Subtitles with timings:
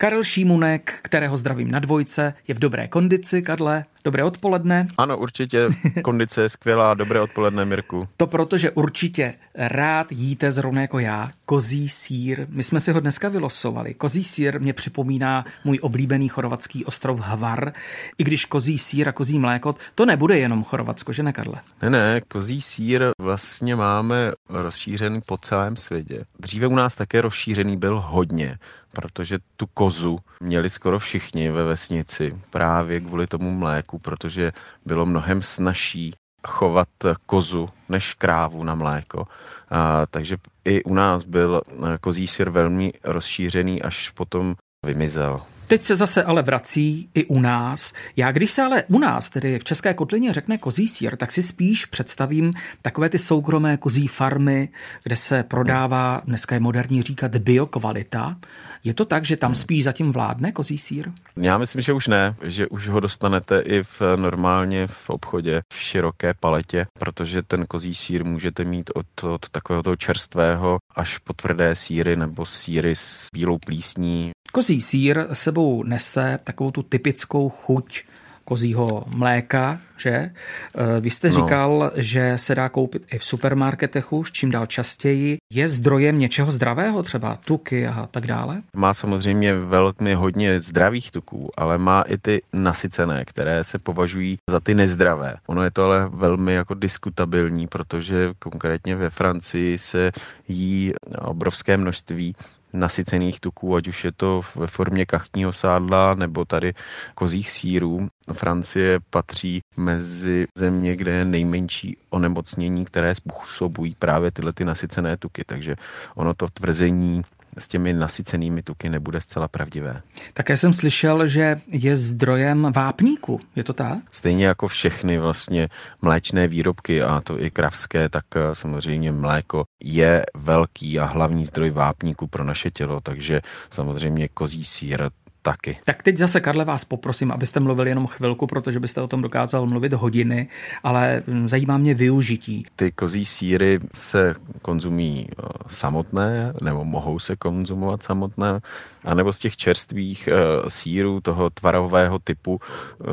[0.00, 3.84] Karel Šímunek, kterého zdravím na dvojce, je v dobré kondici, Karle.
[4.08, 4.88] Dobré odpoledne.
[4.98, 5.68] Ano, určitě.
[6.04, 6.94] Kondice je skvělá.
[6.94, 8.08] Dobré odpoledne, Mirku.
[8.16, 12.46] To proto, že určitě rád jíte zrovna jako já kozí sír.
[12.48, 13.94] My jsme si ho dneska vylosovali.
[13.94, 17.72] Kozí sír mě připomíná můj oblíbený chorvatský ostrov Hvar.
[18.18, 21.60] I když kozí sír a kozí mléko, to nebude jenom Chorvatsko, že ne, Karle?
[21.82, 26.24] Ne, ne, kozí sír vlastně máme rozšířený po celém světě.
[26.38, 28.58] Dříve u nás také rozšířený byl hodně
[28.92, 34.52] protože tu kozu měli skoro všichni ve vesnici právě kvůli tomu mléku, protože
[34.86, 36.14] bylo mnohem snažší
[36.46, 36.88] chovat
[37.26, 39.26] kozu než krávu na mléko.
[39.70, 41.60] A, takže i u nás byl
[42.00, 44.54] kozí syr velmi rozšířený, až potom
[44.86, 45.40] vymizel.
[45.68, 47.92] Teď se zase ale vrací i u nás.
[48.16, 51.42] Já když se ale u nás, tedy v České kotlině, řekne kozí sír, tak si
[51.42, 54.68] spíš představím takové ty soukromé kozí farmy,
[55.02, 58.36] kde se prodává, dneska je moderní říkat biokvalita.
[58.84, 61.10] Je to tak, že tam spíš zatím vládne kozí sír?
[61.36, 65.76] Já myslím, že už ne, že už ho dostanete i v normálně v obchodě v
[65.76, 71.32] široké paletě, protože ten kozí sír můžete mít od, od takového toho čerstvého až po
[71.32, 74.30] tvrdé síry nebo síry s bílou plísní.
[74.52, 78.02] Kozí sír sebou nese takovou tu typickou chuť
[78.48, 80.10] kozího mléka, že?
[80.10, 81.34] Eh, vy jste no.
[81.34, 85.36] říkal, že se dá koupit i v supermarketech už, čím dál častěji.
[85.52, 88.62] Je zdrojem něčeho zdravého, třeba tuky a tak dále?
[88.76, 94.60] Má samozřejmě velmi hodně zdravých tuků, ale má i ty nasycené, které se považují za
[94.60, 95.34] ty nezdravé.
[95.46, 100.12] Ono je to ale velmi jako diskutabilní, protože konkrétně ve Francii se
[100.48, 102.34] jí obrovské množství
[102.72, 106.74] nasycených tuků, ať už je to ve formě kachtního sádla nebo tady
[107.14, 108.08] kozích sírů.
[108.32, 115.42] Francie patří mezi země, kde je nejmenší onemocnění, které způsobují právě tyhle ty nasycené tuky.
[115.46, 115.76] Takže
[116.14, 117.22] ono to tvrzení
[117.58, 120.02] s těmi nasycenými tuky nebude zcela pravdivé.
[120.34, 123.98] Také jsem slyšel, že je zdrojem vápníku, je to tak?
[124.12, 125.68] Stejně jako všechny vlastně
[126.02, 131.70] mléčné výrobky, a to i kravské, tak eh, samozřejmě mléko je velký a hlavní zdroj
[131.70, 133.40] vápníku pro naše tělo, takže
[133.70, 135.08] samozřejmě kozí sír
[135.48, 135.78] taky.
[135.84, 139.66] Tak teď zase, Karle, vás poprosím, abyste mluvili jenom chvilku, protože byste o tom dokázal
[139.66, 140.48] mluvit hodiny,
[140.82, 142.66] ale hm, zajímá mě využití.
[142.76, 148.60] Ty kozí síry se konzumí eh, samotné, nebo mohou se konzumovat samotné,
[149.04, 150.34] anebo z těch čerstvých eh,
[150.68, 153.04] sírů toho tvarového typu eh,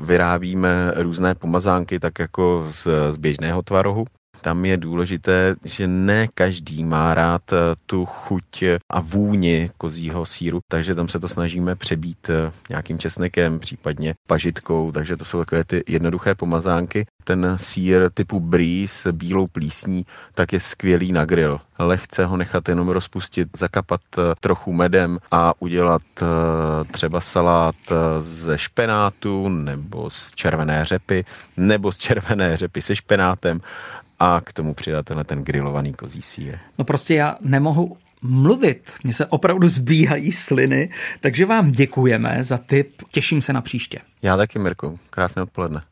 [0.00, 4.04] vyrábíme různé pomazánky, tak jako z, z běžného tvarohu
[4.42, 10.60] tam je důležité, že ne každý má rád eh, tu chuť a vůni kozího síru,
[10.68, 15.64] takže tam se to snažíme přebít eh, nějakým česnekem, případně pažitkou, takže to jsou takové
[15.64, 17.06] ty jednoduché pomazánky.
[17.24, 21.60] Ten sír typu brie s bílou plísní, tak je skvělý na grill.
[21.78, 26.02] Lehce ho nechat jenom rozpustit, zakapat eh, trochu medem a udělat
[26.90, 27.74] třeba salát
[28.18, 31.24] ze špenátu nebo z červené řepy
[31.56, 33.60] nebo z červené řepy se špenátem
[34.22, 36.58] a k tomu přidat tenhle ten grilovaný kozí sír.
[36.78, 38.92] No prostě já nemohu mluvit.
[39.04, 40.90] Mně se opravdu zbíhají sliny,
[41.20, 43.02] takže vám děkujeme za tip.
[43.12, 43.98] Těším se na příště.
[44.22, 44.98] Já taky, Mirku.
[45.10, 45.82] Krásné odpoledne.